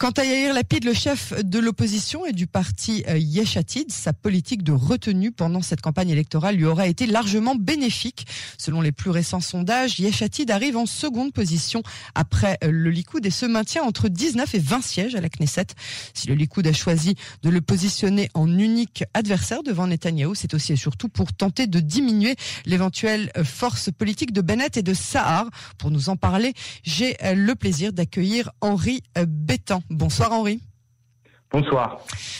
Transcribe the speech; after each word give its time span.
Quant 0.00 0.12
à 0.12 0.24
Yair 0.24 0.54
Lapid, 0.54 0.86
le 0.86 0.94
chef 0.94 1.34
de 1.44 1.58
l'opposition 1.58 2.24
et 2.24 2.32
du 2.32 2.46
parti 2.46 3.04
euh, 3.06 3.18
Yeshatid, 3.18 3.92
sa 3.92 4.14
politique 4.14 4.62
de 4.62 4.72
retenue 4.72 5.30
pendant 5.30 5.60
cette 5.60 5.82
campagne 5.82 6.08
électorale 6.08 6.56
lui 6.56 6.64
aura 6.64 6.86
été 6.86 7.04
largement 7.04 7.54
bénéfique. 7.54 8.26
Selon 8.56 8.80
les 8.80 8.92
plus 8.92 9.10
récents 9.10 9.40
sondages, 9.40 10.00
Yeshatid 10.00 10.50
arrive 10.50 10.78
en 10.78 10.86
seconde 10.86 11.34
position 11.34 11.82
après 12.14 12.56
euh, 12.64 12.70
le 12.70 12.88
Likoud 12.88 13.26
et 13.26 13.30
se 13.30 13.44
maintient 13.44 13.82
entre 13.82 14.08
19 14.08 14.54
et 14.54 14.58
20 14.58 14.82
sièges 14.82 15.14
à 15.16 15.20
la 15.20 15.28
Knesset. 15.28 15.66
Si 16.14 16.28
le 16.28 16.34
Likoud 16.34 16.66
a 16.66 16.72
choisi 16.72 17.14
de 17.42 17.50
le 17.50 17.60
positionner 17.60 18.30
en 18.32 18.48
unique 18.58 19.04
adversaire 19.12 19.62
devant 19.62 19.86
Netanyahou, 19.86 20.34
c'est 20.34 20.54
aussi 20.54 20.72
et 20.72 20.76
surtout 20.76 21.10
pour 21.10 21.34
tenter 21.34 21.66
de 21.66 21.78
diminuer 21.78 22.36
l'éventuelle 22.64 23.30
euh, 23.36 23.44
force 23.44 23.90
politique 23.90 24.32
de 24.32 24.40
Bennett 24.40 24.78
et 24.78 24.82
de 24.82 24.94
Sahar. 24.94 25.50
Pour 25.76 25.90
nous 25.90 26.08
en 26.08 26.16
parler, 26.16 26.54
j'ai 26.84 27.18
le 27.34 27.54
plaisir 27.54 27.92
d'accueillir 27.92 28.50
Henri 28.62 29.02
Bétan. 29.26 29.82
Bonsoir 29.90 30.32
Henri. 30.32 30.60
Bonsoir. 31.52 31.98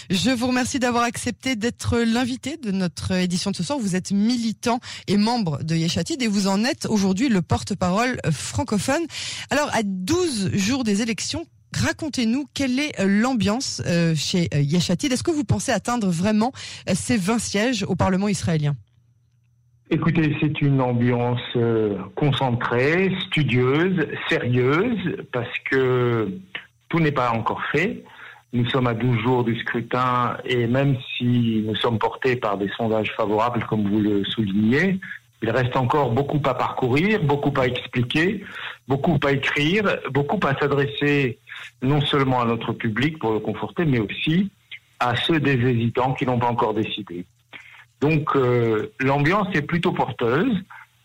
Je 0.09 0.31
vous 0.31 0.47
remercie 0.47 0.79
d'avoir 0.79 1.03
accepté 1.03 1.57
d'être 1.57 1.99
l'invité 1.99 2.57
de 2.57 2.71
notre 2.71 3.11
édition 3.11 3.51
de 3.51 3.57
ce 3.57 3.65
soir. 3.65 3.77
Vous 3.81 3.97
êtes 3.97 4.13
militant 4.13 4.79
et 5.09 5.17
membre 5.17 5.61
de 5.65 5.75
Yeshatid 5.75 6.23
et 6.23 6.29
vous 6.29 6.47
en 6.47 6.65
êtes 6.65 6.87
aujourd'hui 6.87 7.29
le 7.29 7.43
porte-parole 7.43 8.21
francophone. 8.31 9.03
Alors, 9.51 9.69
à 9.73 9.83
12 9.83 10.55
jours 10.55 10.85
des 10.85 11.03
élections, 11.03 11.45
racontez-nous 11.77 12.47
quelle 12.55 12.79
est 12.79 12.93
l'ambiance 13.05 13.83
euh, 13.85 14.15
chez 14.15 14.49
euh, 14.55 14.61
Yeshatid. 14.61 15.13
Est-ce 15.13 15.25
que 15.25 15.33
vous 15.33 15.45
pensez 15.45 15.73
atteindre 15.73 16.09
vraiment 16.09 16.53
euh, 16.89 16.93
ces 16.95 17.17
20 17.17 17.41
sièges 17.41 17.83
au 17.83 17.97
Parlement 17.97 18.29
israélien? 18.29 18.77
Écoutez, 19.93 20.37
c'est 20.41 20.61
une 20.61 20.81
ambiance 20.81 21.41
concentrée, 22.15 23.13
studieuse, 23.27 24.07
sérieuse, 24.29 25.17
parce 25.33 25.51
que 25.69 26.39
tout 26.91 27.01
n'est 27.01 27.13
pas 27.13 27.31
encore 27.31 27.63
fait. 27.73 28.05
Nous 28.53 28.69
sommes 28.69 28.89
à 28.89 28.95
12 28.95 29.21
jours 29.21 29.45
du 29.45 29.59
scrutin 29.61 30.37
et 30.45 30.67
même 30.67 30.97
si 31.17 31.65
nous 31.67 31.77
sommes 31.77 31.99
portés 31.99 32.37
par 32.37 32.59
des 32.59 32.69
sondages 32.77 33.13
favorables, 33.17 33.65
comme 33.67 33.89
vous 33.89 34.01
le 34.01 34.25
soulignez, 34.25 34.99
il 35.43 35.51
reste 35.51 35.77
encore 35.77 36.11
beaucoup 36.11 36.41
à 36.45 36.55
parcourir, 36.55 37.23
beaucoup 37.23 37.53
à 37.59 37.67
expliquer, 37.67 38.45
beaucoup 38.89 39.19
à 39.25 39.33
écrire, 39.33 39.85
beaucoup 40.11 40.41
à 40.47 40.55
s'adresser 40.59 41.39
non 41.81 42.01
seulement 42.01 42.43
à 42.43 42.45
notre 42.45 42.73
public 42.73 43.19
pour 43.19 43.33
le 43.33 43.39
conforter, 43.39 43.85
mais 43.87 44.01
aussi 44.01 44.51
à 44.99 45.17
ceux 45.17 45.41
des 45.41 45.55
hésitants 45.55 46.13
qui 46.13 46.27
n'ont 46.27 46.39
pas 46.39 46.49
encore 46.49 46.75
décidé. 46.75 47.25
Donc 48.01 48.35
euh, 48.35 48.93
l'ambiance 48.99 49.49
est 49.55 49.63
plutôt 49.63 49.93
porteuse, 49.93 50.55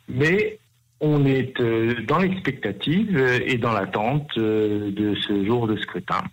mais 0.10 0.60
on 1.00 1.26
est 1.26 1.60
euh, 1.60 1.96
dans 2.08 2.20
l'expectative 2.20 3.18
et 3.46 3.58
dans 3.58 3.72
l'attente 3.72 4.30
euh, 4.38 4.92
de 4.92 5.16
ce 5.16 5.46
jour 5.46 5.68
de 5.68 5.78
scrutin. 5.78 6.24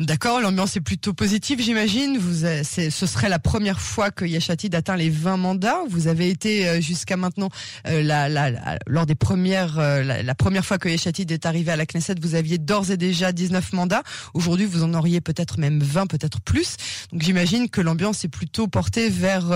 D'accord, 0.00 0.40
l'ambiance 0.40 0.78
est 0.78 0.80
plutôt 0.80 1.12
positive, 1.12 1.60
j'imagine. 1.60 2.16
Vous, 2.16 2.46
euh, 2.46 2.62
ce 2.62 3.06
serait 3.06 3.28
la 3.28 3.38
première 3.38 3.80
fois 3.80 4.10
que 4.10 4.24
Yachatid 4.24 4.74
atteint 4.74 4.96
les 4.96 5.10
20 5.10 5.36
mandats. 5.36 5.80
Vous 5.90 6.08
avez 6.08 6.30
été 6.30 6.66
euh, 6.66 6.80
jusqu'à 6.80 7.18
maintenant, 7.18 7.50
euh, 7.86 8.02
la, 8.02 8.78
lors 8.86 9.04
des 9.04 9.14
premières, 9.14 9.76
la, 9.76 10.34
première 10.34 10.64
fois 10.64 10.78
que 10.78 10.88
Yachatid 10.88 11.30
est 11.30 11.44
arrivé 11.44 11.70
à 11.70 11.76
la 11.76 11.84
Knesset, 11.84 12.14
vous 12.18 12.34
aviez 12.34 12.56
d'ores 12.56 12.90
et 12.90 12.96
déjà 12.96 13.30
19 13.32 13.74
mandats. 13.74 14.02
Aujourd'hui, 14.32 14.64
vous 14.64 14.84
en 14.84 14.94
auriez 14.94 15.20
peut-être 15.20 15.60
même 15.60 15.80
20, 15.80 16.06
peut-être 16.06 16.40
plus. 16.40 16.78
Donc 17.12 17.20
j'imagine 17.20 17.68
que 17.68 17.82
l'ambiance 17.82 18.24
est 18.24 18.28
plutôt 18.28 18.68
portée 18.68 19.10
vers 19.10 19.50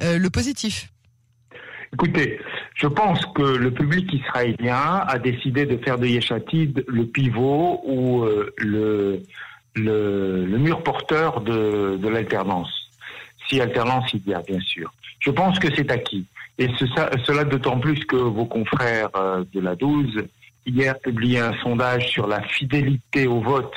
le 0.00 0.28
positif. 0.28 0.92
Écoutez, 1.92 2.38
je 2.78 2.86
pense 2.86 3.20
que 3.34 3.42
le 3.42 3.70
public 3.70 4.12
israélien 4.12 5.04
a 5.06 5.18
décidé 5.18 5.66
de 5.66 5.76
faire 5.76 5.98
de 5.98 6.06
Yeshatid 6.06 6.84
le 6.88 7.04
pivot 7.04 7.80
ou 7.84 8.24
le 8.56 9.22
le, 9.78 10.58
mur 10.58 10.82
porteur 10.82 11.40
de, 11.40 12.08
l'alternance. 12.08 12.70
Si 13.48 13.60
alternance 13.60 14.12
il 14.12 14.22
y 14.26 14.34
a, 14.34 14.40
bien 14.40 14.60
sûr. 14.60 14.92
Je 15.20 15.30
pense 15.30 15.58
que 15.58 15.74
c'est 15.74 15.90
acquis. 15.90 16.26
Et 16.58 16.68
cela 17.24 17.44
d'autant 17.44 17.78
plus 17.78 18.04
que 18.04 18.16
vos 18.16 18.46
confrères 18.46 19.10
euh, 19.16 19.44
de 19.52 19.60
la 19.60 19.76
12 19.76 20.24
hier 20.66 20.98
publié 20.98 21.38
un 21.38 21.54
sondage 21.62 22.08
sur 22.08 22.26
la 22.26 22.42
fidélité 22.42 23.26
au 23.26 23.40
vote 23.40 23.76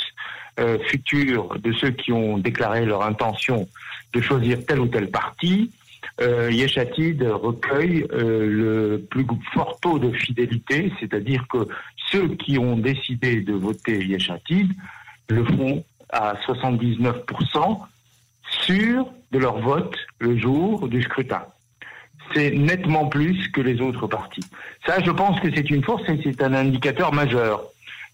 euh, 0.60 0.78
futur 0.88 1.58
de 1.60 1.72
ceux 1.74 1.92
qui 1.92 2.12
ont 2.12 2.38
déclaré 2.38 2.86
leur 2.86 3.04
intention 3.04 3.68
de 4.14 4.22
choisir 4.22 4.66
tel 4.66 4.80
ou 4.80 4.88
tel 4.88 5.10
parti. 5.10 5.72
Euh, 6.20 6.52
Yeshatid 6.52 7.24
recueille 7.24 8.06
euh, 8.12 8.46
le 8.46 9.08
plus 9.10 9.26
fort 9.54 9.80
taux 9.80 9.98
de 9.98 10.12
fidélité, 10.12 10.92
c'est-à-dire 11.00 11.46
que 11.52 11.68
ceux 12.12 12.30
qui 12.36 12.58
ont 12.58 12.78
décidé 12.78 13.42
de 13.42 13.54
voter 13.54 14.04
Yeshatid 14.04 14.72
le 15.30 15.46
font 15.46 15.84
à 16.12 16.36
79% 16.46 17.80
sur 18.66 19.08
de 19.32 19.40
leur 19.40 19.60
vote 19.60 19.96
le 20.20 20.38
jour 20.38 20.88
du 20.88 21.02
scrutin. 21.02 21.44
C'est 22.34 22.52
nettement 22.52 23.08
plus 23.08 23.48
que 23.50 23.62
les 23.62 23.82
autres 23.82 24.08
partis. 24.08 24.44
Ça, 24.86 25.02
je 25.04 25.12
pense 25.12 25.40
que 25.40 25.54
c'est 25.54 25.70
une 25.70 25.84
force 25.84 26.08
et 26.10 26.20
c'est 26.24 26.42
un 26.44 26.54
indicateur 26.54 27.14
majeur. 27.14 27.64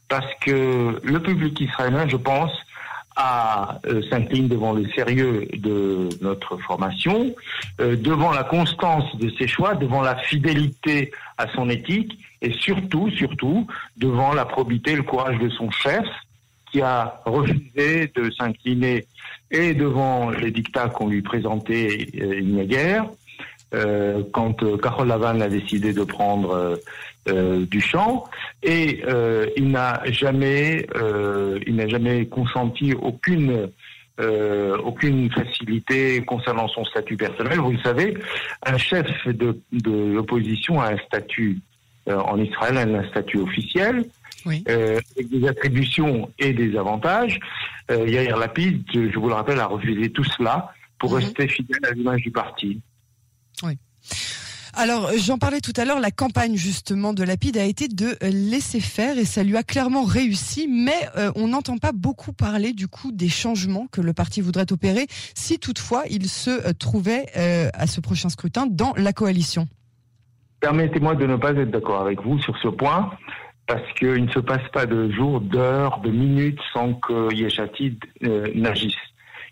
Parce 0.08 0.34
que 0.42 1.00
le 1.04 1.20
public 1.22 1.60
israélien, 1.60 2.08
je 2.08 2.16
pense, 2.16 2.52
euh, 3.20 4.02
s'incline 4.10 4.48
devant 4.48 4.74
le 4.74 4.88
sérieux 4.90 5.48
de 5.54 6.10
notre 6.22 6.58
formation, 6.58 7.34
euh, 7.80 7.96
devant 7.96 8.32
la 8.32 8.44
constance 8.44 9.16
de 9.18 9.32
ses 9.38 9.48
choix, 9.48 9.76
devant 9.76 10.02
la 10.02 10.16
fidélité 10.16 11.12
à 11.38 11.48
son 11.54 11.70
éthique 11.70 12.18
et 12.42 12.52
surtout, 12.54 13.10
surtout, 13.12 13.68
devant 13.98 14.34
la 14.34 14.46
probité, 14.46 14.96
le 14.96 15.04
courage 15.04 15.40
de 15.40 15.50
son 15.50 15.72
chef, 15.72 16.06
qui 16.72 16.82
a 16.82 17.22
refusé 17.26 18.12
de 18.16 18.30
s'incliner 18.32 19.06
et 19.50 19.74
devant 19.74 20.30
les 20.30 20.52
dictats 20.52 20.90
qu'on 20.90 21.08
lui 21.08 21.22
présentait 21.22 22.08
euh, 22.22 22.40
il 22.40 22.60
a 22.60 22.66
guère, 22.66 23.06
euh, 23.74 24.24
quand 24.32 24.64
euh, 24.64 24.78
Carole 24.78 25.08
Lavanne 25.08 25.42
a 25.42 25.50
décidé 25.50 25.94
de 25.94 26.04
prendre 26.04 26.78
du 27.28 27.82
champ, 27.82 28.24
et 28.64 29.04
il 29.58 29.68
n'a 29.70 30.02
jamais, 30.06 30.88
il 31.68 31.76
n'a 31.76 31.88
jamais 31.90 32.26
consenti 32.28 32.94
aucune 32.94 33.70
aucune 34.18 35.30
facilité 35.30 36.24
concernant 36.24 36.70
son 36.70 36.86
statut 36.86 37.18
personnel. 37.18 37.60
Vous 37.60 37.74
le 37.74 37.80
savez, 37.80 38.18
un 38.66 38.78
chef 38.78 39.28
de, 39.28 39.60
de 39.74 40.14
l'opposition 40.14 40.80
a 40.80 40.94
un 40.94 40.98
statut 41.00 41.60
en 42.08 42.40
Israël, 42.40 42.78
un 42.78 43.08
statut 43.10 43.40
officiel 43.40 44.06
euh, 44.70 45.00
avec 45.16 45.30
des 45.30 45.48
attributions 45.48 46.30
et 46.40 46.54
des 46.54 46.78
avantages. 46.78 47.40
Euh, 47.92 48.08
Yair 48.08 48.38
Lapid, 48.38 48.84
je 48.94 49.18
vous 49.18 49.28
le 49.28 49.34
rappelle, 49.34 49.60
a 49.60 49.68
refusé 49.68 50.10
tout 50.10 50.24
cela 50.24 50.74
pour 51.00 51.12
mhm. 51.12 51.18
rester 51.18 51.48
fidèle 51.48 51.86
à 51.90 51.92
l'image 51.92 52.22
du 52.22 52.32
parti. 52.32 52.80
Oui. 53.64 53.78
Alors, 54.74 55.10
j'en 55.18 55.40
parlais 55.40 55.60
tout 55.60 55.74
à 55.76 55.86
l'heure, 55.86 56.00
la 56.00 56.12
campagne 56.12 56.56
justement 56.56 57.14
de 57.14 57.24
Lapide 57.24 57.58
a 57.58 57.64
été 57.64 57.88
de 57.88 58.16
laisser 58.22 58.80
faire 58.80 59.18
et 59.18 59.26
ça 59.26 59.44
lui 59.44 59.58
a 59.58 59.64
clairement 59.64 60.04
réussi, 60.04 60.68
mais 60.68 61.10
euh, 61.18 61.32
on 61.36 61.48
n'entend 61.48 61.78
pas 61.78 61.92
beaucoup 61.92 62.32
parler 62.32 62.74
du 62.74 62.88
coup 62.88 63.12
des 63.12 63.30
changements 63.30 63.88
que 63.92 64.02
le 64.02 64.14
parti 64.14 64.40
voudrait 64.40 64.72
opérer 64.72 65.08
si 65.34 65.58
toutefois 65.58 66.04
il 66.12 66.30
se 66.30 66.52
euh, 66.52 66.74
trouvait 66.74 67.26
à 67.74 67.88
ce 67.88 68.02
prochain 68.02 68.30
scrutin 68.30 68.68
dans 68.68 68.94
la 68.98 69.14
coalition. 69.14 69.68
Permettez-moi 70.60 71.16
de 71.16 71.26
ne 71.26 71.36
pas 71.36 71.52
être 71.52 71.72
d'accord 71.72 72.02
avec 72.02 72.22
vous 72.22 72.40
sur 72.40 72.56
ce 72.60 72.68
point 72.68 73.12
parce 73.68 73.94
qu'il 73.94 74.26
ne 74.26 74.32
se 74.32 74.40
passe 74.40 74.68
pas 74.72 74.86
de 74.86 75.12
jours, 75.12 75.42
d'heures, 75.42 76.00
de 76.00 76.10
minutes 76.10 76.60
sans 76.74 76.94
que 76.94 77.34
Yeshatid 77.34 78.00
euh, 78.24 78.48
n'agisse. 78.56 78.96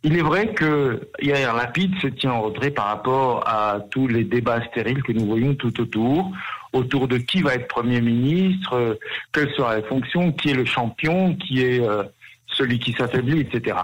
Il 0.08 0.16
est 0.16 0.22
vrai 0.22 0.54
que 0.54 1.10
Yair 1.20 1.56
Lapid 1.56 2.00
se 2.00 2.06
tient 2.06 2.34
en 2.34 2.44
retrait 2.44 2.70
par 2.70 2.86
rapport 2.86 3.42
à 3.48 3.80
tous 3.90 4.08
les 4.08 4.24
débats 4.24 4.64
stériles 4.68 5.02
que 5.02 5.12
nous 5.12 5.26
voyons 5.26 5.56
tout 5.56 5.82
autour, 5.82 6.32
autour 6.74 7.08
de 7.08 7.18
qui 7.18 7.42
va 7.42 7.56
être 7.56 7.68
Premier 7.68 8.02
ministre, 8.02 9.00
quelle 9.34 9.52
sera 9.56 9.78
la 9.78 9.82
fonction, 9.82 10.32
qui 10.32 10.52
est 10.52 10.54
le 10.54 10.64
champion, 10.64 11.34
qui 11.34 11.64
est 11.64 11.80
euh, 11.80 12.04
celui 12.46 12.78
qui 12.78 12.94
s'affaiblit, 12.94 13.40
etc. 13.40 13.78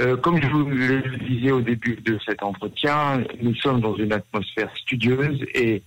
Euh, 0.00 0.16
comme 0.16 0.40
je 0.40 0.48
vous 0.48 0.64
le 0.64 1.02
disais 1.28 1.50
au 1.50 1.60
début 1.60 1.96
de 1.96 2.18
cet 2.24 2.42
entretien, 2.42 3.22
nous 3.42 3.54
sommes 3.56 3.82
dans 3.82 3.96
une 3.96 4.14
atmosphère 4.14 4.74
studieuse 4.74 5.44
et 5.54 5.82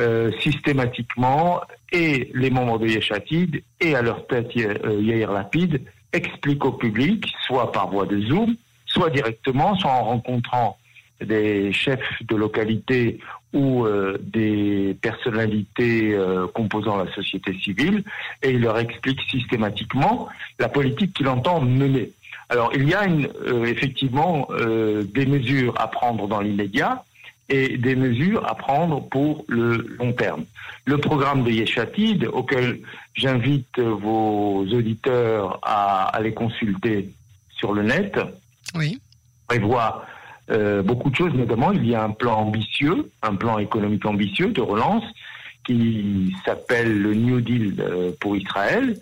euh, 0.00 0.30
systématiquement, 0.40 1.62
et 1.92 2.30
les 2.34 2.50
membres 2.50 2.78
de 2.78 2.86
Yeshatid, 2.88 3.62
et 3.80 3.94
à 3.94 4.02
leur 4.02 4.26
tête 4.26 4.54
Yair 4.54 5.32
Lapid, 5.32 5.80
expliquent 6.12 6.66
au 6.66 6.72
public, 6.72 7.26
soit 7.46 7.72
par 7.72 7.88
voie 7.88 8.04
de 8.04 8.20
Zoom, 8.20 8.54
soit 8.98 9.10
directement, 9.10 9.76
soit 9.76 9.90
en 9.90 10.04
rencontrant 10.04 10.78
des 11.24 11.72
chefs 11.72 12.22
de 12.22 12.36
localité 12.36 13.18
ou 13.52 13.84
euh, 13.84 14.18
des 14.20 14.96
personnalités 15.00 16.16
composant 16.54 16.96
la 16.96 17.10
société 17.12 17.54
civile, 17.58 18.04
et 18.42 18.50
il 18.50 18.60
leur 18.60 18.78
explique 18.78 19.20
systématiquement 19.30 20.28
la 20.58 20.68
politique 20.68 21.14
qu'il 21.14 21.28
entend 21.28 21.60
mener. 21.60 22.10
Alors 22.50 22.70
il 22.74 22.88
y 22.88 22.94
a 22.94 23.04
une, 23.04 23.28
effectivement 23.66 24.48
des 25.14 25.26
mesures 25.26 25.74
à 25.78 25.88
prendre 25.88 26.28
dans 26.28 26.40
l'immédiat, 26.40 27.04
et 27.48 27.78
des 27.78 27.96
mesures 27.96 28.46
à 28.46 28.54
prendre 28.54 29.00
pour 29.08 29.44
le 29.48 29.96
long 29.98 30.12
terme. 30.12 30.44
Le 30.84 30.98
programme 30.98 31.44
de 31.44 31.50
Yeshatid, 31.50 32.26
auquel 32.26 32.80
j'invite 33.14 33.78
vos 33.78 34.66
auditeurs 34.66 35.58
à 35.62 36.08
aller 36.08 36.34
consulter 36.34 37.10
sur 37.50 37.72
le 37.72 37.82
net, 37.82 38.18
oui. 38.74 39.00
prévoit 39.46 40.04
euh, 40.50 40.82
beaucoup 40.82 41.10
de 41.10 41.16
choses, 41.16 41.34
notamment 41.34 41.72
il 41.72 41.86
y 41.86 41.94
a 41.94 42.02
un 42.02 42.10
plan 42.10 42.38
ambitieux, 42.38 43.10
un 43.22 43.34
plan 43.34 43.58
économique 43.58 44.06
ambitieux 44.06 44.48
de 44.48 44.62
relance 44.62 45.04
qui 45.64 46.34
s'appelle 46.44 47.02
le 47.02 47.14
New 47.14 47.40
Deal 47.42 47.74
euh, 47.78 48.12
pour 48.18 48.34
Israël 48.36 48.98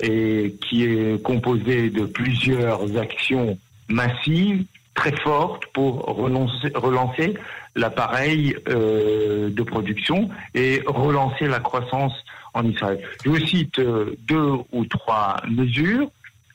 et 0.00 0.54
qui 0.60 0.84
est 0.84 1.20
composé 1.22 1.90
de 1.90 2.04
plusieurs 2.04 2.96
actions 2.96 3.58
massives, 3.88 4.64
très 4.94 5.16
fortes 5.16 5.66
pour 5.72 6.04
relancer, 6.04 6.70
relancer 6.74 7.34
l'appareil 7.74 8.56
euh, 8.68 9.50
de 9.50 9.62
production 9.64 10.30
et 10.54 10.82
relancer 10.86 11.48
la 11.48 11.58
croissance 11.58 12.14
en 12.54 12.64
Israël. 12.64 13.00
Je 13.24 13.30
vous 13.30 13.44
cite 13.44 13.80
deux 13.80 14.52
ou 14.72 14.84
trois 14.86 15.36
mesures. 15.48 16.08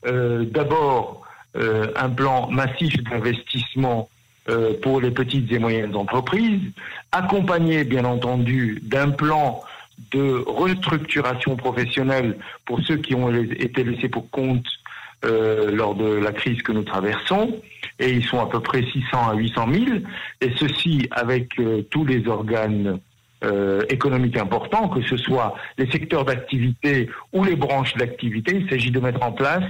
D'abord, 0.04 1.22
un 1.56 2.10
plan 2.10 2.50
massif 2.50 2.96
d'investissement 3.04 4.10
euh, 4.50 4.74
pour 4.82 5.00
les 5.00 5.12
petites 5.12 5.52
et 5.52 5.60
moyennes 5.60 5.96
entreprises, 5.96 6.62
accompagné 7.12 7.84
bien 7.84 8.06
entendu 8.06 8.80
d'un 8.82 9.12
plan 9.12 9.62
de 10.12 10.44
restructuration 10.48 11.56
professionnelle 11.56 12.38
pour 12.66 12.82
ceux 12.82 12.98
qui 12.98 13.14
ont 13.14 13.32
été 13.32 13.84
laissés 13.84 14.10
pour 14.10 14.32
compte 14.32 14.66
euh, 15.26 15.70
lors 15.70 15.94
de 15.94 16.16
la 16.16 16.32
crise 16.32 16.64
que 16.64 16.72
nous 16.72 16.82
traversons, 16.82 17.62
et 18.00 18.10
ils 18.10 18.26
sont 18.26 18.40
à 18.40 18.50
peu 18.50 18.60
près 18.62 18.82
600 18.82 19.30
à 19.30 19.36
800 19.36 19.68
000, 19.72 19.86
et 20.42 20.52
ceci 20.58 21.08
avec 21.12 21.60
euh, 21.60 21.84
tous 21.92 22.04
les 22.04 22.28
organes 22.28 23.00
euh, 23.44 23.84
économiques 23.90 24.38
importants, 24.38 24.90
que 24.90 25.04
ce 25.04 25.18
soit 25.18 25.54
les 25.78 25.90
secteurs 25.92 26.26
d'activité 26.26 27.12
ou 27.32 27.44
les 27.44 27.56
branches 27.56 27.96
d'activité. 27.96 28.56
Il 28.56 28.70
s'agit 28.72 28.90
de 28.90 29.00
mettre 29.00 29.22
en 29.22 29.32
place 29.32 29.66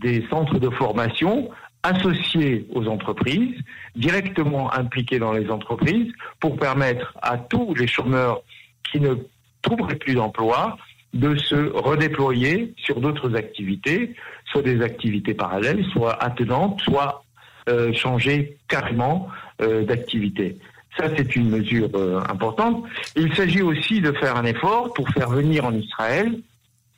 des 0.00 0.26
centres 0.28 0.58
de 0.58 0.70
formation 0.70 1.50
associés 1.82 2.66
aux 2.74 2.86
entreprises, 2.88 3.56
directement 3.96 4.72
impliqués 4.72 5.18
dans 5.18 5.32
les 5.32 5.50
entreprises, 5.50 6.12
pour 6.38 6.56
permettre 6.56 7.16
à 7.22 7.38
tous 7.38 7.74
les 7.74 7.86
chômeurs 7.86 8.42
qui 8.90 9.00
ne 9.00 9.14
trouveraient 9.62 9.96
plus 9.96 10.14
d'emploi 10.14 10.76
de 11.14 11.36
se 11.36 11.72
redéployer 11.72 12.72
sur 12.76 13.00
d'autres 13.00 13.34
activités, 13.34 14.14
soit 14.50 14.62
des 14.62 14.80
activités 14.82 15.34
parallèles, 15.34 15.84
soit 15.92 16.22
attenantes, 16.22 16.80
soit 16.82 17.24
euh, 17.68 17.92
changer 17.92 18.58
carrément 18.68 19.28
euh, 19.60 19.84
d'activité. 19.84 20.58
Ça, 20.96 21.06
c'est 21.16 21.36
une 21.36 21.50
mesure 21.50 21.88
euh, 21.94 22.20
importante. 22.28 22.84
Il 23.16 23.34
s'agit 23.34 23.62
aussi 23.62 24.00
de 24.00 24.12
faire 24.12 24.36
un 24.36 24.44
effort 24.44 24.92
pour 24.92 25.08
faire 25.10 25.30
venir 25.30 25.64
en 25.64 25.72
Israël 25.72 26.40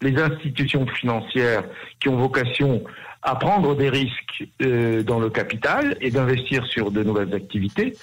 les 0.02 0.20
institutions 0.20 0.86
financières 0.86 1.64
qui 2.00 2.08
ont 2.08 2.16
vocation 2.16 2.82
à 3.22 3.36
prendre 3.36 3.74
des 3.76 3.88
risques 3.88 4.44
euh, 4.62 5.02
dans 5.02 5.20
le 5.20 5.30
capital 5.30 5.96
et 6.00 6.10
d'investir 6.10 6.66
sur 6.66 6.90
de 6.90 7.02
nouvelles 7.02 7.34
activités. 7.34 7.94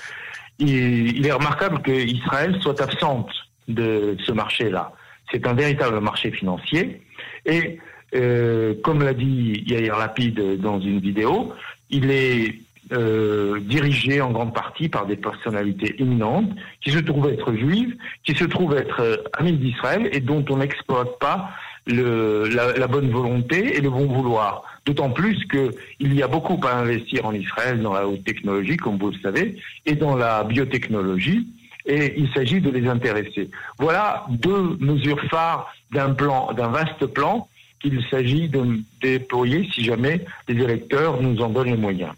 Il, 0.60 1.26
est 1.26 1.32
remarquable 1.32 1.82
qu'Israël 1.82 2.58
soit 2.62 2.82
absente 2.82 3.30
de 3.68 4.18
ce 4.26 4.32
marché-là. 4.32 4.94
C'est 5.32 5.46
un 5.46 5.54
véritable 5.54 6.00
marché 6.00 6.32
financier 6.32 7.02
et 7.46 7.80
euh, 8.16 8.74
comme 8.84 9.04
l'a 9.04 9.14
dit 9.14 9.64
Yair 9.68 9.98
Lapide 9.98 10.60
dans 10.60 10.80
une 10.80 11.00
vidéo, 11.00 11.54
il 11.90 12.10
est 12.10 12.56
euh, 12.92 13.60
dirigé 13.62 14.20
en 14.20 14.32
grande 14.32 14.54
partie 14.54 14.90
par 14.90 15.06
des 15.06 15.16
personnalités 15.16 16.02
éminentes 16.02 16.50
qui 16.82 16.92
se 16.92 17.00
trouvent 17.00 17.30
être 17.30 17.54
juives, 17.54 17.96
qui 18.24 18.36
se 18.36 18.46
trouvent 18.46 18.76
être 18.76 19.24
amis 19.34 19.54
d'Israël 19.54 20.10
et 20.12 20.20
dont 20.20 20.44
on 20.50 20.58
n'exploite 20.58 21.20
pas 21.20 21.52
la, 21.88 22.88
bonne 22.88 23.10
volonté 23.10 23.78
et 23.78 23.82
le 23.82 23.90
bon 23.90 24.06
vouloir. 24.06 24.64
D'autant 24.86 25.10
plus 25.10 25.38
qu'il 25.48 26.14
y 26.14 26.24
a 26.24 26.28
beaucoup 26.28 26.60
à 26.66 26.76
investir 26.76 27.26
en 27.26 27.34
Israël 27.34 27.82
dans 27.82 27.94
la 27.94 28.08
haute 28.08 28.24
technologie, 28.24 28.78
comme 28.78 28.98
vous 28.98 29.12
le 29.12 29.20
savez, 29.20 29.56
et 29.86 29.96
dans 29.96 30.16
la 30.16 30.44
biotechnologie, 30.44 31.48
et 31.86 32.14
il 32.18 32.30
s'agit 32.34 32.62
de 32.62 32.70
les 32.70 32.88
intéresser. 32.88 33.50
Voilà 33.78 34.26
deux 34.30 34.78
mesures 34.80 35.24
phares 35.30 35.74
d'un 35.92 36.14
plan, 36.14 36.54
d'un 36.54 36.68
vaste 36.68 37.06
plan 37.08 37.48
qu'il 37.80 38.04
s'agit 38.10 38.50
de 38.50 38.80
déployer 39.02 39.68
si 39.74 39.84
jamais 39.84 40.26
les 40.48 40.62
électeurs 40.62 41.22
nous 41.22 41.42
en 41.42 41.50
donnent 41.50 41.72
les 41.72 41.78
moyens. 41.78 42.12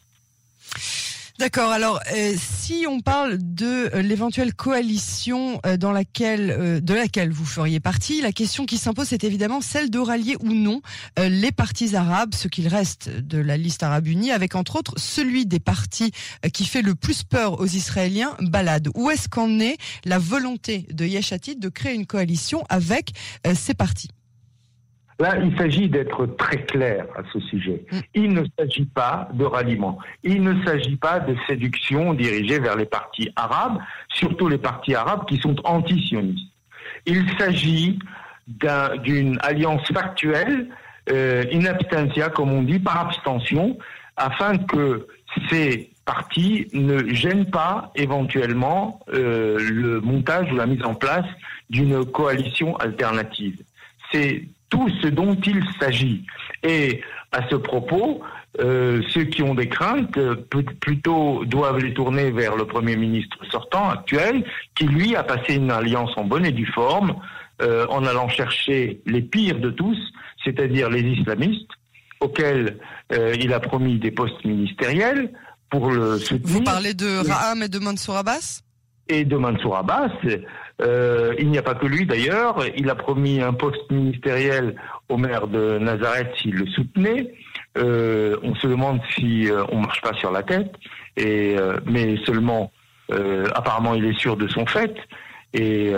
D'accord. 1.41 1.71
Alors, 1.71 1.99
euh, 2.13 2.35
si 2.37 2.85
on 2.87 2.99
parle 2.99 3.39
de 3.41 3.89
euh, 3.95 4.03
l'éventuelle 4.03 4.53
coalition 4.53 5.59
euh, 5.65 5.75
dans 5.75 5.91
laquelle, 5.91 6.83
de 6.83 6.93
laquelle 6.93 7.31
vous 7.31 7.47
feriez 7.47 7.79
partie, 7.79 8.21
la 8.21 8.31
question 8.31 8.67
qui 8.67 8.77
s'impose, 8.77 9.07
c'est 9.07 9.23
évidemment 9.23 9.59
celle 9.59 9.89
de 9.89 9.97
rallier 9.97 10.35
ou 10.43 10.53
non 10.53 10.81
les 11.17 11.51
partis 11.51 11.95
arabes, 11.95 12.35
ce 12.35 12.47
qu'il 12.47 12.67
reste 12.67 13.09
de 13.09 13.39
la 13.39 13.57
liste 13.57 13.81
arabe 13.81 14.07
unie, 14.07 14.31
avec 14.31 14.53
entre 14.53 14.75
autres 14.75 14.93
celui 14.97 15.47
des 15.47 15.59
partis 15.59 16.11
qui 16.53 16.65
fait 16.65 16.83
le 16.83 16.93
plus 16.93 17.23
peur 17.23 17.59
aux 17.59 17.65
Israéliens, 17.65 18.37
Balad. 18.39 18.89
Où 18.93 19.09
est-ce 19.09 19.27
qu'en 19.27 19.59
est 19.59 19.77
la 20.05 20.19
volonté 20.19 20.85
de 20.91 21.05
Yeshatid 21.07 21.59
de 21.59 21.69
créer 21.69 21.95
une 21.95 22.05
coalition 22.05 22.63
avec 22.69 23.13
ces 23.55 23.73
partis? 23.73 24.09
Là, 25.21 25.37
il 25.37 25.55
s'agit 25.55 25.87
d'être 25.87 26.25
très 26.25 26.65
clair 26.65 27.05
à 27.15 27.21
ce 27.31 27.39
sujet. 27.41 27.85
Il 28.15 28.33
ne 28.33 28.43
s'agit 28.57 28.87
pas 28.87 29.29
de 29.33 29.45
ralliement. 29.45 29.99
Il 30.23 30.41
ne 30.41 30.65
s'agit 30.65 30.95
pas 30.95 31.19
de 31.19 31.35
séduction 31.45 32.15
dirigée 32.15 32.57
vers 32.57 32.75
les 32.75 32.87
partis 32.87 33.31
arabes, 33.35 33.77
surtout 34.09 34.47
les 34.47 34.57
partis 34.57 34.95
arabes 34.95 35.25
qui 35.27 35.37
sont 35.37 35.55
anti-sionistes. 35.63 36.49
Il 37.05 37.23
s'agit 37.37 37.99
d'une 38.47 39.35
un, 39.35 39.37
alliance 39.41 39.87
factuelle, 39.93 40.69
euh, 41.11 41.43
in 41.53 41.65
absentia, 41.65 42.29
comme 42.29 42.51
on 42.51 42.63
dit, 42.63 42.79
par 42.79 43.01
abstention, 43.01 43.77
afin 44.17 44.57
que 44.57 45.05
ces 45.51 45.91
partis 46.03 46.67
ne 46.73 47.13
gênent 47.13 47.51
pas 47.51 47.91
éventuellement 47.93 48.99
euh, 49.13 49.59
le 49.59 50.01
montage 50.01 50.51
ou 50.51 50.55
la 50.55 50.65
mise 50.65 50.83
en 50.83 50.95
place 50.95 51.27
d'une 51.69 52.05
coalition 52.05 52.75
alternative. 52.77 53.61
C'est 54.11 54.47
tout 54.71 54.89
ce 55.03 55.07
dont 55.07 55.35
il 55.45 55.63
s'agit. 55.79 56.25
Et 56.63 57.01
à 57.31 57.47
ce 57.49 57.55
propos, 57.55 58.21
euh, 58.59 59.01
ceux 59.09 59.25
qui 59.25 59.43
ont 59.43 59.53
des 59.53 59.69
craintes 59.69 60.17
euh, 60.17 60.35
plutôt 60.79 61.45
doivent 61.45 61.77
les 61.77 61.93
tourner 61.93 62.31
vers 62.31 62.55
le 62.55 62.65
Premier 62.65 62.95
ministre 62.95 63.37
sortant 63.51 63.89
actuel, 63.89 64.43
qui 64.73 64.85
lui 64.85 65.15
a 65.15 65.23
passé 65.23 65.55
une 65.55 65.69
alliance 65.69 66.11
en 66.17 66.23
bonne 66.23 66.45
et 66.45 66.51
due 66.51 66.71
forme, 66.73 67.15
euh, 67.61 67.85
en 67.89 68.05
allant 68.05 68.27
chercher 68.27 69.01
les 69.05 69.21
pires 69.21 69.59
de 69.59 69.69
tous, 69.69 69.99
c'est-à-dire 70.43 70.89
les 70.89 71.01
islamistes, 71.01 71.69
auxquels 72.19 72.77
il 73.39 73.51
a 73.51 73.59
promis 73.59 73.97
des 73.97 74.11
postes 74.11 74.45
ministériels 74.45 75.31
pour 75.69 75.89
le 75.91 76.17
soutenir. 76.17 76.53
Vous 76.53 76.63
parlez 76.63 76.93
de 76.93 77.27
Raham 77.27 77.63
et 77.63 77.67
de 77.67 77.79
Mansour 77.79 78.15
Abbas? 78.15 78.61
Et 79.09 79.25
de 79.25 79.35
Mansour 79.35 79.75
Abbas. 79.75 80.11
Euh, 80.81 81.33
il 81.37 81.49
n'y 81.49 81.57
a 81.57 81.61
pas 81.61 81.75
que 81.75 81.85
lui 81.85 82.05
d'ailleurs. 82.05 82.63
Il 82.75 82.89
a 82.89 82.95
promis 82.95 83.41
un 83.41 83.53
poste 83.53 83.89
ministériel 83.91 84.75
au 85.09 85.17
maire 85.17 85.47
de 85.47 85.77
Nazareth 85.77 86.31
s'il 86.37 86.55
le 86.55 86.67
soutenait. 86.67 87.33
Euh, 87.77 88.37
on 88.43 88.55
se 88.55 88.67
demande 88.67 88.99
si 89.15 89.49
euh, 89.49 89.63
on 89.71 89.79
marche 89.79 90.01
pas 90.01 90.13
sur 90.13 90.31
la 90.31 90.43
tête. 90.43 90.73
Et 91.17 91.55
euh, 91.57 91.77
mais 91.85 92.17
seulement, 92.25 92.71
euh, 93.11 93.47
apparemment, 93.53 93.93
il 93.93 94.05
est 94.05 94.17
sûr 94.17 94.37
de 94.37 94.47
son 94.47 94.65
fait. 94.65 94.95
Et 95.53 95.91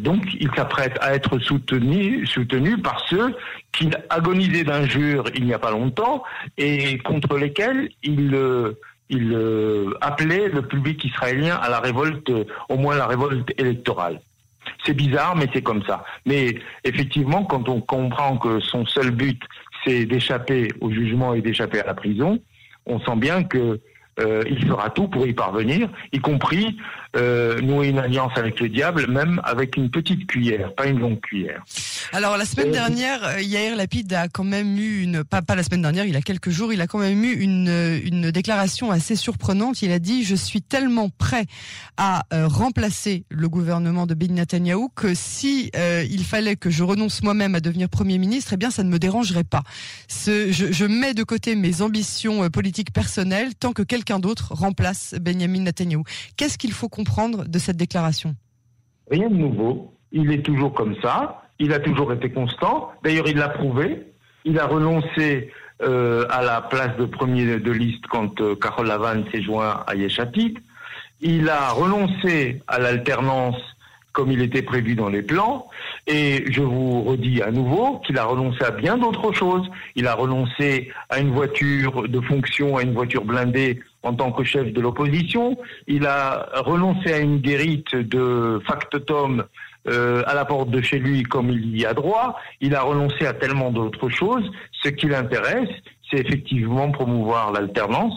donc, 0.00 0.22
il 0.40 0.48
s'apprête 0.56 0.96
à 1.02 1.14
être 1.14 1.38
soutenu, 1.38 2.26
soutenu 2.26 2.78
par 2.78 3.04
ceux 3.10 3.34
qui 3.70 3.90
agonisaient 4.08 4.64
d'injures 4.64 5.24
il 5.34 5.44
n'y 5.44 5.52
a 5.52 5.58
pas 5.58 5.72
longtemps 5.72 6.22
et 6.56 6.96
contre 7.00 7.36
lesquels 7.36 7.90
il 8.02 8.34
il 9.10 9.32
euh, 9.32 9.92
appelait 10.00 10.48
le 10.48 10.62
public 10.62 11.04
israélien 11.04 11.56
à 11.56 11.68
la 11.68 11.80
révolte, 11.80 12.30
euh, 12.30 12.44
au 12.68 12.76
moins 12.76 12.96
la 12.96 13.06
révolte 13.06 13.48
électorale. 13.58 14.20
C'est 14.84 14.94
bizarre, 14.94 15.36
mais 15.36 15.46
c'est 15.52 15.62
comme 15.62 15.82
ça. 15.84 16.04
Mais 16.24 16.58
effectivement, 16.84 17.44
quand 17.44 17.68
on 17.68 17.80
comprend 17.80 18.38
que 18.38 18.60
son 18.60 18.86
seul 18.86 19.10
but, 19.10 19.42
c'est 19.84 20.06
d'échapper 20.06 20.68
au 20.80 20.90
jugement 20.90 21.34
et 21.34 21.42
d'échapper 21.42 21.80
à 21.80 21.86
la 21.86 21.94
prison, 21.94 22.38
on 22.86 22.98
sent 23.00 23.16
bien 23.16 23.44
que 23.44 23.80
euh, 24.20 24.42
fera 24.66 24.90
tout 24.90 25.08
pour 25.08 25.26
y 25.26 25.32
parvenir, 25.32 25.88
y 26.12 26.18
compris 26.18 26.76
euh, 27.16 27.60
nouer 27.60 27.88
une 27.88 27.98
alliance 27.98 28.32
avec 28.36 28.58
le 28.60 28.68
diable, 28.68 29.06
même 29.10 29.40
avec 29.44 29.76
une 29.76 29.90
petite 29.90 30.26
cuillère, 30.26 30.74
pas 30.74 30.86
une 30.86 30.98
longue 30.98 31.20
cuillère. 31.20 31.62
Alors 32.12 32.36
la 32.36 32.44
semaine 32.44 32.68
Euh, 32.68 32.72
dernière, 32.72 33.24
euh, 33.24 33.40
Yair 33.40 33.76
Lapid 33.76 34.12
a 34.12 34.28
quand 34.28 34.44
même 34.44 34.76
eu 34.78 35.02
une, 35.02 35.22
pas, 35.22 35.42
pas 35.42 35.54
la 35.54 35.62
semaine 35.62 35.82
dernière, 35.82 36.06
il 36.06 36.12
y 36.12 36.16
a 36.16 36.22
quelques 36.22 36.50
jours, 36.50 36.72
il 36.72 36.80
a 36.80 36.86
quand 36.86 36.98
même 36.98 37.22
eu 37.22 37.32
une, 37.34 38.00
une 38.04 38.30
déclaration 38.30 38.90
assez 38.90 39.16
surprenante. 39.16 39.82
Il 39.82 39.92
a 39.92 39.98
dit 39.98 40.24
je 40.24 40.34
suis 40.34 40.60
tellement 40.62 41.08
prêt 41.10 41.46
à 41.96 42.24
euh, 42.32 42.48
remplacer 42.48 43.24
le 43.28 43.48
gouvernement 43.48 44.06
de 44.06 44.14
Benny 44.14 44.34
Netanyahu 44.34 44.88
que 44.96 45.14
si 45.14 45.70
euh, 45.76 46.04
il 46.10 46.24
fallait 46.24 46.56
que 46.56 46.70
je 46.70 46.82
renonce 46.82 47.22
moi-même 47.22 47.54
à 47.54 47.60
devenir 47.60 47.88
premier 47.88 48.18
ministre, 48.18 48.54
eh 48.54 48.56
bien 48.56 48.70
ça 48.70 48.82
ne 48.82 48.88
me 48.88 48.98
dérangerait 48.98 49.44
pas. 49.44 49.62
Ce, 50.08 50.50
je, 50.50 50.72
je 50.72 50.84
mets 50.84 51.14
de 51.14 51.22
côté 51.22 51.54
mes 51.54 51.80
ambitions 51.80 52.50
politiques 52.50 52.92
personnelles 52.92 53.54
tant 53.54 53.72
que 53.72 53.82
quelqu'un 53.82 54.18
d'autre 54.18 54.52
remplace 54.52 55.14
Benjamin 55.20 55.60
Netanyahu. 55.60 56.02
Qu'est-ce 56.36 56.58
qu'il 56.58 56.72
faut 56.72 56.88
comprendre 56.88 57.03
de 57.04 57.58
cette 57.58 57.76
déclaration 57.76 58.34
Rien 59.10 59.28
de 59.28 59.34
nouveau. 59.34 59.92
Il 60.12 60.32
est 60.32 60.42
toujours 60.42 60.72
comme 60.72 60.96
ça. 61.02 61.42
Il 61.58 61.72
a 61.72 61.78
toujours 61.78 62.12
été 62.12 62.30
constant. 62.30 62.92
D'ailleurs, 63.02 63.28
il 63.28 63.36
l'a 63.36 63.48
prouvé. 63.48 64.06
Il 64.44 64.58
a 64.58 64.66
renoncé 64.66 65.50
euh, 65.82 66.26
à 66.30 66.42
la 66.42 66.60
place 66.62 66.96
de 66.96 67.04
premier 67.04 67.58
de 67.58 67.70
liste 67.72 68.06
quand 68.08 68.40
euh, 68.40 68.54
Carole 68.56 68.86
Lavanne 68.86 69.24
s'est 69.32 69.42
joint 69.42 69.82
à 69.86 69.94
Yeshatit. 69.94 70.54
Il 71.20 71.48
a 71.48 71.70
renoncé 71.70 72.62
à 72.66 72.78
l'alternance 72.78 73.56
comme 74.12 74.30
il 74.30 74.40
était 74.40 74.62
prévu 74.62 74.94
dans 74.94 75.08
les 75.08 75.22
plans. 75.22 75.68
Et 76.06 76.44
je 76.50 76.62
vous 76.62 77.02
redis 77.02 77.42
à 77.42 77.50
nouveau 77.50 77.98
qu'il 78.06 78.16
a 78.18 78.24
renoncé 78.24 78.64
à 78.64 78.70
bien 78.70 78.96
d'autres 78.96 79.32
choses. 79.32 79.68
Il 79.96 80.06
a 80.06 80.14
renoncé 80.14 80.90
à 81.10 81.18
une 81.18 81.32
voiture 81.32 82.08
de 82.08 82.20
fonction, 82.20 82.76
à 82.76 82.82
une 82.82 82.94
voiture 82.94 83.24
blindée 83.24 83.80
en 84.04 84.14
tant 84.14 84.32
que 84.32 84.44
chef 84.44 84.72
de 84.72 84.80
l'opposition. 84.80 85.56
Il 85.86 86.06
a 86.06 86.46
renoncé 86.54 87.12
à 87.12 87.18
une 87.18 87.38
guérite 87.38 87.94
de 87.96 88.60
factotum 88.66 89.44
euh, 89.88 90.22
à 90.26 90.34
la 90.34 90.44
porte 90.44 90.70
de 90.70 90.80
chez 90.80 90.98
lui 90.98 91.24
comme 91.24 91.50
il 91.50 91.76
y 91.76 91.84
a 91.84 91.92
droit. 91.92 92.38
Il 92.60 92.74
a 92.74 92.82
renoncé 92.82 93.26
à 93.26 93.32
tellement 93.32 93.70
d'autres 93.70 94.08
choses. 94.08 94.50
Ce 94.82 94.88
qui 94.88 95.08
l'intéresse, 95.08 95.68
c'est 96.10 96.18
effectivement 96.18 96.90
promouvoir 96.90 97.52
l'alternance 97.52 98.14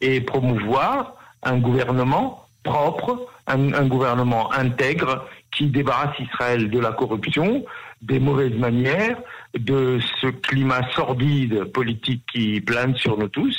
et 0.00 0.20
promouvoir 0.20 1.14
un 1.42 1.58
gouvernement 1.58 2.46
propre, 2.62 3.26
un, 3.46 3.86
gouvernement 3.86 4.50
intègre 4.52 5.26
qui 5.50 5.66
débarrasse 5.66 6.18
Israël 6.18 6.70
de 6.70 6.78
la 6.80 6.92
corruption, 6.92 7.64
des 8.02 8.18
mauvaises 8.18 8.54
manières, 8.54 9.18
de 9.56 9.98
ce 10.20 10.28
climat 10.28 10.90
sordide 10.94 11.64
politique 11.64 12.24
qui 12.32 12.60
plane 12.60 12.96
sur 12.96 13.18
nous 13.18 13.28
tous. 13.28 13.56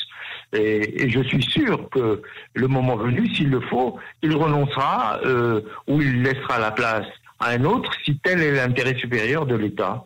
Et, 0.54 1.10
je 1.10 1.22
suis 1.22 1.44
sûr 1.44 1.90
que 1.90 2.22
le 2.54 2.68
moment 2.68 2.96
venu, 2.96 3.34
s'il 3.34 3.50
le 3.50 3.62
faut, 3.62 3.98
il 4.22 4.36
renoncera 4.36 5.20
euh, 5.25 5.62
ou 5.88 6.02
il 6.02 6.24
laissera 6.24 6.60
la 6.60 6.72
place 6.72 7.08
à 7.40 7.50
un 7.50 7.64
autre 7.66 7.92
si 8.04 8.18
tel 8.20 8.42
est 8.42 8.52
l'intérêt 8.52 8.96
supérieur 8.96 9.46
de 9.46 9.56
l'État. 9.56 10.06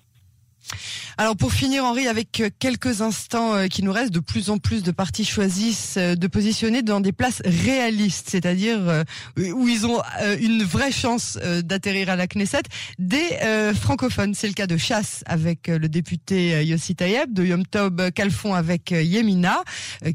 Alors 1.21 1.35
pour 1.35 1.51
finir, 1.51 1.83
Henri, 1.83 2.07
avec 2.07 2.39
euh, 2.39 2.49
quelques 2.59 3.01
instants 3.01 3.53
euh, 3.53 3.67
qui 3.67 3.83
nous 3.83 3.91
restent, 3.91 4.13
de 4.13 4.21
plus 4.21 4.49
en 4.49 4.57
plus 4.57 4.83
de 4.83 4.91
partis 4.91 5.25
choisissent 5.25 5.95
euh, 5.97 6.15
de 6.15 6.27
positionner 6.27 6.81
dans 6.81 7.01
des 7.01 7.11
places 7.11 7.41
réalistes, 7.43 8.29
c'est-à-dire 8.29 9.03
où 9.35 9.67
ils 9.67 9.85
ont 9.85 10.01
une 10.39 10.63
vraie 10.63 10.93
chance 10.93 11.37
d'atterrir 11.63 12.09
à 12.09 12.15
la 12.15 12.27
Knesset, 12.27 12.61
des 12.99 13.37
francophones. 13.75 14.33
C'est 14.33 14.47
le 14.47 14.53
cas 14.53 14.67
de 14.67 14.77
Chasse 14.77 15.23
avec 15.25 15.67
le 15.67 15.89
député 15.89 16.63
Yossi 16.65 16.95
Tayeb, 16.95 17.33
de 17.33 17.43
Yom 17.43 17.65
Tov 17.65 18.11
Kalfon 18.11 18.53
avec 18.53 18.91
Yemina, 18.91 19.63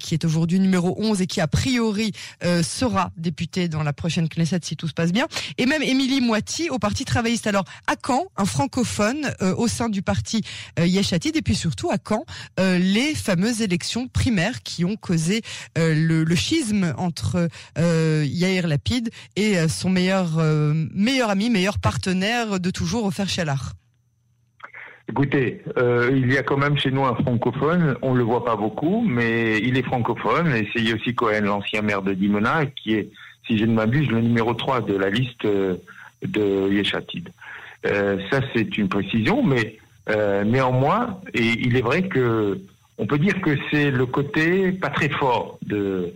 qui 0.01 0.15
est 0.15 0.25
aujourd'hui 0.25 0.61
numéro 0.61 0.95
11 0.99 1.21
et 1.21 1.27
qui 1.27 1.41
a 1.41 1.49
priori 1.49 2.13
sera 2.63 3.11
député 3.17 3.69
dans 3.69 3.83
la 3.83 3.93
prochaine 3.93 4.29
Knesset 4.29 4.61
si 4.63 4.77
tout 4.77 4.89
se 4.89 4.95
passe 4.95 5.13
bien, 5.13 5.27
et 5.59 5.67
même 5.67 5.83
Émilie 5.83 6.21
Moiti 6.21 6.71
au 6.71 6.79
Parti 6.79 7.05
travailliste. 7.05 7.47
Alors 7.47 7.65
à 7.87 7.95
Caen, 8.05 8.27
un 8.37 8.47
francophone 8.47 9.35
au 9.57 9.69
sein 9.69 9.89
du 9.89 10.03
parti 10.03 10.43
Et 10.97 11.43
puis 11.43 11.57
surtout 11.57 11.91
à 11.91 11.99
quand 11.99 12.25
euh, 12.61 12.79
les 12.79 13.15
fameuses 13.15 13.63
élections 13.63 14.07
primaires 14.07 14.63
qui 14.63 14.85
ont 14.85 14.95
causé 14.95 15.43
euh, 15.77 15.93
le, 15.97 16.35
schisme 16.37 16.95
entre 16.97 17.49
euh, 17.79 18.25
Yair 18.27 18.69
Lapid 18.69 19.11
et 19.35 19.57
son 19.69 19.91
meilleur 19.91 20.39
meilleur 20.95 21.31
ami, 21.31 21.51
meilleur 21.51 21.79
partenaire 21.79 22.61
de 22.61 22.71
toujours, 22.71 23.05
Ofer 23.07 23.27
Shelar. 23.27 23.73
Écoutez, 25.09 25.63
il 26.13 26.33
y 26.33 26.39
a 26.39 26.43
quand 26.43 26.57
même 26.57 26.79
chez 26.79 26.91
nous 26.91 27.05
un 27.05 27.15
francophone, 27.15 27.97
on 28.03 28.15
le 28.15 28.23
voit 28.23 28.45
pas 28.45 28.57
beaucoup, 28.57 29.05
mais 29.07 29.59
il 29.59 29.77
est 29.77 29.83
francophone, 29.83 30.55
et 30.55 30.69
c'est 30.73 30.83
Yossi 30.83 31.15
Cohen, 31.15 31.43
l'ancien 31.43 31.83
maire 31.83 32.03
de 32.03 32.15
Dimona, 32.15 32.67
qui 32.67 32.95
est, 32.95 33.11
si 33.47 33.59
je 33.59 33.65
ne 33.65 33.75
m'abuse, 33.75 34.09
le 34.09 34.21
numéro 34.21 34.55
3 34.55 34.83
de 34.83 34.97
la 34.97 35.11
liste 35.11 35.47
de 35.47 36.71
Yeshatid. 36.71 37.31
ça, 37.85 38.41
c'est 38.55 38.79
une 38.79 38.89
précision, 38.89 39.43
mais 39.43 39.79
euh, 40.11 40.45
néanmoins, 40.45 41.21
et 41.33 41.45
il 41.45 41.77
est 41.77 41.83
vrai 41.83 42.09
que 42.09 42.61
on 42.99 43.07
peut 43.07 43.19
dire 43.19 43.41
que 43.41 43.57
c'est 43.71 43.91
le 43.91 44.07
côté 44.07 44.73
pas 44.73 44.91
très 44.91 45.09
fort 45.09 45.59
de 45.67 46.15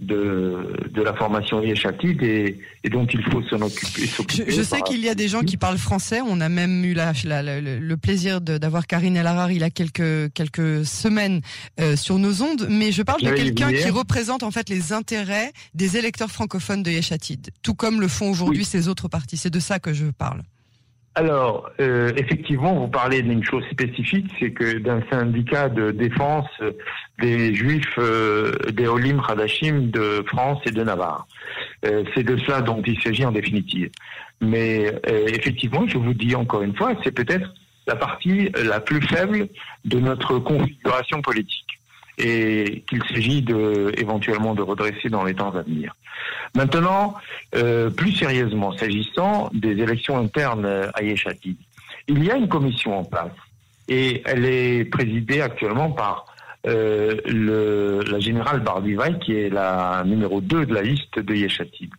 de, 0.00 0.88
de 0.90 1.02
la 1.02 1.12
formation 1.14 1.62
Yeshatid 1.62 2.22
et, 2.22 2.58
et 2.82 2.88
dont 2.88 3.06
il 3.06 3.22
faut 3.24 3.42
s'en 3.42 3.60
occuper. 3.60 4.08
Je, 4.30 4.50
je 4.50 4.62
sais 4.62 4.80
qu'il 4.80 5.00
y 5.00 5.08
a 5.08 5.14
des 5.14 5.28
gens 5.28 5.42
qui 5.42 5.56
parlent 5.56 5.78
français. 5.78 6.20
On 6.26 6.40
a 6.40 6.48
même 6.48 6.84
eu 6.84 6.94
la, 6.94 7.12
le 7.22 7.94
plaisir 7.96 8.40
d'avoir 8.40 8.86
Karine 8.86 9.16
El 9.16 9.26
Harar 9.26 9.50
il 9.52 9.60
y 9.60 9.62
a 9.62 9.70
quelques 9.70 10.32
quelques 10.32 10.86
semaines 10.86 11.42
euh, 11.80 11.96
sur 11.96 12.18
nos 12.18 12.42
ondes, 12.42 12.66
mais 12.70 12.92
je 12.92 13.02
parle 13.02 13.22
de 13.22 13.30
quelqu'un 13.30 13.72
qui 13.72 13.90
représente 13.90 14.42
en 14.42 14.50
fait 14.50 14.68
les 14.68 14.92
intérêts 14.92 15.52
des 15.74 15.96
électeurs 15.96 16.30
francophones 16.30 16.82
de 16.82 16.90
Yeshatid, 16.90 17.50
tout 17.62 17.74
comme 17.74 18.00
le 18.00 18.08
font 18.08 18.30
aujourd'hui 18.30 18.64
ces 18.64 18.88
autres 18.88 19.08
partis. 19.08 19.36
C'est 19.36 19.50
de 19.50 19.60
ça 19.60 19.78
que 19.78 19.92
je 19.92 20.06
parle. 20.06 20.42
Alors, 21.16 21.68
euh, 21.80 22.12
effectivement, 22.16 22.74
vous 22.74 22.88
parlez 22.88 23.22
d'une 23.22 23.42
chose 23.42 23.64
spécifique, 23.70 24.30
c'est 24.38 24.52
que 24.52 24.78
d'un 24.78 25.02
syndicat 25.10 25.68
de 25.68 25.90
défense 25.90 26.48
des 27.18 27.52
Juifs 27.52 27.98
euh, 27.98 28.52
des 28.72 28.86
Olim 28.86 29.20
Hadashim 29.26 29.90
de 29.90 30.24
France 30.28 30.60
et 30.66 30.70
de 30.70 30.84
Navarre. 30.84 31.26
Euh, 31.84 32.04
c'est 32.14 32.22
de 32.22 32.36
cela 32.36 32.60
dont 32.60 32.80
il 32.86 33.00
s'agit 33.02 33.24
en 33.24 33.32
définitive. 33.32 33.90
Mais 34.40 34.90
effectivement, 35.26 35.86
je 35.86 35.98
vous 35.98 36.14
dis 36.14 36.34
encore 36.34 36.62
une 36.62 36.74
fois, 36.74 36.94
c'est 37.04 37.12
peut-être 37.12 37.52
la 37.86 37.96
partie 37.96 38.50
la 38.64 38.80
plus 38.80 39.02
faible 39.02 39.48
de 39.84 39.98
notre 40.00 40.38
configuration 40.38 41.20
politique 41.20 41.79
et 42.22 42.84
qu'il 42.88 43.02
s'agit 43.04 43.42
de, 43.42 43.92
éventuellement 43.96 44.54
de 44.54 44.62
redresser 44.62 45.08
dans 45.08 45.24
les 45.24 45.34
temps 45.34 45.54
à 45.54 45.62
venir. 45.62 45.94
Maintenant, 46.54 47.14
euh, 47.54 47.90
plus 47.90 48.12
sérieusement, 48.12 48.76
s'agissant 48.76 49.50
des 49.54 49.72
élections 49.72 50.18
internes 50.18 50.90
à 50.94 51.02
Yeshatid, 51.02 51.56
il 52.08 52.24
y 52.24 52.30
a 52.30 52.36
une 52.36 52.48
commission 52.48 52.98
en 52.98 53.04
place 53.04 53.32
et 53.88 54.22
elle 54.24 54.44
est 54.44 54.84
présidée 54.84 55.40
actuellement 55.40 55.90
par 55.90 56.26
euh, 56.66 57.16
le, 57.26 58.00
la 58.10 58.20
générale 58.20 58.60
Barbivaï, 58.60 59.18
qui 59.18 59.34
est 59.34 59.48
la 59.48 60.02
numéro 60.04 60.40
2 60.40 60.66
de 60.66 60.74
la 60.74 60.82
liste 60.82 61.18
de 61.18 61.34
Yeshatid. 61.34 61.90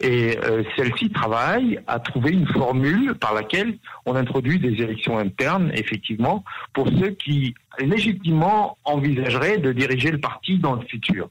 Et 0.00 0.38
euh, 0.44 0.62
celle-ci 0.76 1.10
travaille 1.10 1.80
à 1.88 1.98
trouver 1.98 2.30
une 2.30 2.46
formule 2.46 3.14
par 3.14 3.34
laquelle 3.34 3.78
on 4.06 4.14
introduit 4.14 4.58
des 4.58 4.80
élections 4.82 5.18
internes, 5.18 5.72
effectivement, 5.74 6.44
pour 6.72 6.88
ceux 6.88 7.10
qui 7.10 7.54
légitimement 7.80 8.78
envisageraient 8.84 9.58
de 9.58 9.72
diriger 9.72 10.10
le 10.10 10.18
parti 10.20 10.58
dans 10.58 10.74
le 10.74 10.86
futur. 10.86 11.30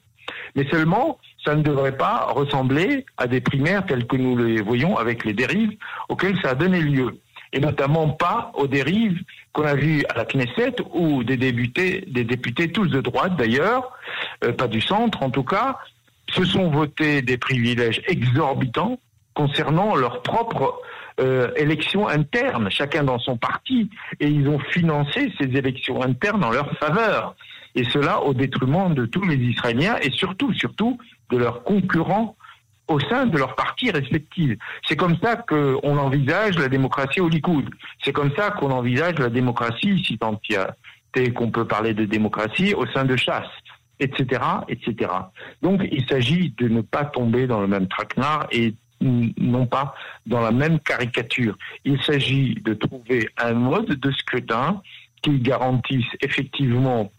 Mais 0.55 0.67
seulement, 0.69 1.17
ça 1.45 1.55
ne 1.55 1.61
devrait 1.61 1.95
pas 1.95 2.27
ressembler 2.29 3.05
à 3.17 3.27
des 3.27 3.39
primaires 3.39 3.85
telles 3.85 4.05
que 4.05 4.17
nous 4.17 4.37
les 4.37 4.61
voyons 4.61 4.97
avec 4.97 5.23
les 5.23 5.33
dérives 5.33 5.77
auxquelles 6.09 6.39
ça 6.41 6.49
a 6.49 6.55
donné 6.55 6.81
lieu. 6.81 7.19
Et 7.53 7.61
notamment 7.61 8.09
pas 8.09 8.51
aux 8.55 8.67
dérives 8.67 9.21
qu'on 9.53 9.63
a 9.63 9.75
vues 9.75 10.03
à 10.09 10.17
la 10.17 10.25
Knesset 10.25 10.75
où 10.93 11.23
des 11.23 11.37
députés, 11.37 12.03
des 12.07 12.25
députés 12.25 12.69
tous 12.69 12.87
de 12.87 12.99
droite 12.99 13.37
d'ailleurs, 13.37 13.93
euh, 14.43 14.51
pas 14.51 14.67
du 14.67 14.81
centre 14.81 15.23
en 15.23 15.29
tout 15.29 15.43
cas, 15.43 15.77
se 16.29 16.43
sont 16.43 16.69
votés 16.69 17.21
des 17.21 17.37
privilèges 17.37 18.01
exorbitants 18.07 18.99
concernant 19.33 19.95
leur 19.95 20.23
propre 20.23 20.81
euh, 21.19 21.51
élections 21.55 22.07
internes, 22.07 22.69
chacun 22.69 23.03
dans 23.03 23.19
son 23.19 23.37
parti, 23.37 23.89
et 24.19 24.27
ils 24.27 24.47
ont 24.47 24.59
financé 24.59 25.31
ces 25.39 25.45
élections 25.45 26.01
internes 26.01 26.43
en 26.43 26.51
leur 26.51 26.71
faveur. 26.77 27.35
Et 27.75 27.83
cela 27.83 28.21
au 28.21 28.33
détriment 28.33 28.93
de 28.93 29.05
tous 29.05 29.23
les 29.23 29.35
Israéliens 29.35 29.97
et 30.01 30.11
surtout, 30.11 30.53
surtout, 30.53 30.97
de 31.29 31.37
leurs 31.37 31.63
concurrents 31.63 32.35
au 32.87 32.99
sein 32.99 33.25
de 33.25 33.37
leurs 33.37 33.55
partis 33.55 33.91
respectifs. 33.91 34.57
C'est 34.87 34.95
comme 34.95 35.17
ça 35.21 35.35
qu'on 35.35 35.97
envisage 35.97 36.57
la 36.57 36.69
démocratie 36.69 37.19
au 37.19 37.29
Likoud. 37.29 37.69
C'est 38.03 38.13
comme 38.13 38.31
ça 38.35 38.51
qu'on 38.51 38.71
envisage 38.71 39.19
la 39.19 39.29
démocratie, 39.29 40.03
si 40.05 40.17
tant 40.17 40.39
a 40.55 40.75
qu'on 41.35 41.49
peut 41.49 41.65
parler 41.65 41.95
de 41.95 42.05
démocratie, 42.05 42.75
au 42.75 42.85
sein 42.87 43.03
de 43.03 43.15
chasse 43.15 43.49
etc., 43.99 44.41
etc. 44.67 45.11
Donc, 45.61 45.81
il 45.91 46.05
s'agit 46.07 46.53
de 46.57 46.67
ne 46.67 46.81
pas 46.81 47.05
tomber 47.05 47.47
dans 47.47 47.61
le 47.61 47.67
même 47.67 47.87
traquenard 47.87 48.47
et 48.51 48.73
non 49.01 49.65
pas 49.67 49.93
dans 50.25 50.41
la 50.41 50.51
même 50.51 50.79
caricature. 50.79 51.57
Il 51.85 52.01
s'agit 52.01 52.55
de 52.55 52.73
trouver 52.73 53.29
un 53.37 53.53
mode 53.53 53.87
de 53.87 54.11
scrutin 54.11 54.81
qui 55.21 55.39
garantisse 55.39 56.07
effectivement 56.21 57.11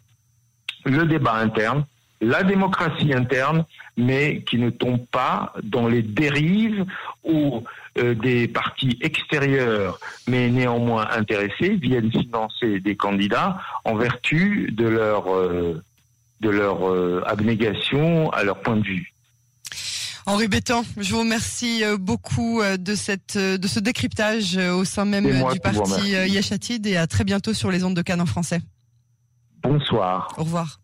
le 0.84 1.04
débat 1.06 1.34
interne, 1.34 1.84
la 2.20 2.42
démocratie 2.42 3.12
interne, 3.12 3.64
mais 3.96 4.42
qui 4.42 4.58
ne 4.58 4.70
tombe 4.70 5.04
pas 5.06 5.52
dans 5.62 5.86
les 5.86 6.02
dérives 6.02 6.84
où 7.24 7.62
euh, 7.98 8.14
des 8.14 8.48
partis 8.48 8.98
extérieurs, 9.00 9.98
mais 10.26 10.48
néanmoins 10.48 11.08
intéressés, 11.10 11.76
viennent 11.76 12.10
financer 12.10 12.80
des 12.80 12.96
candidats 12.96 13.60
en 13.84 13.96
vertu 13.96 14.70
de 14.72 14.86
leur 14.86 15.32
euh, 15.34 15.82
de 16.40 16.50
leur 16.50 16.88
euh, 16.88 17.22
abnégation 17.26 18.30
à 18.30 18.44
leur 18.44 18.60
point 18.60 18.76
de 18.76 18.84
vue. 18.84 19.12
Henri 20.26 20.46
Bétan, 20.46 20.84
je 20.98 21.12
vous 21.12 21.20
remercie 21.20 21.82
euh, 21.82 21.96
beaucoup 21.96 22.60
euh, 22.60 22.76
de 22.76 22.94
cette 22.94 23.38
de 23.38 23.66
ce 23.66 23.80
décryptage 23.80 24.56
au 24.56 24.84
sein 24.84 25.04
même 25.04 25.24
du 25.52 25.60
parti 25.60 26.10
Yachatid 26.10 26.86
et 26.86 26.96
à 26.96 27.06
très 27.06 27.24
bientôt 27.24 27.54
sur 27.54 27.70
les 27.70 27.84
ondes 27.84 27.96
de 27.96 28.02
Cannes 28.02 28.20
en 28.20 28.26
français. 28.26 28.60
Bonsoir. 29.62 30.34
Au 30.36 30.44
revoir. 30.44 30.80